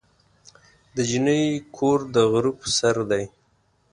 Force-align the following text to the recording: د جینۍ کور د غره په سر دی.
د 0.95 0.97
جینۍ 1.09 1.45
کور 1.75 1.99
د 2.13 2.15
غره 2.31 2.51
په 2.59 2.67
سر 2.77 2.95
دی. 3.11 3.23